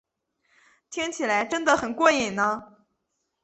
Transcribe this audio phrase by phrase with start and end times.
[0.89, 2.75] 听起来真得很过瘾呢